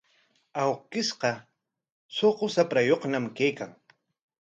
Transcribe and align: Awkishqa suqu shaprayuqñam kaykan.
Awkishqa 0.61 1.31
suqu 2.15 2.45
shaprayuqñam 2.53 3.25
kaykan. 3.37 3.71